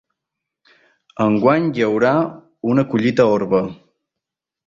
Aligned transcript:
Enguany 1.25 1.67
hi 1.75 1.85
haurà 1.89 2.13
una 2.71 2.87
collita 2.95 3.27
orba. 3.35 3.61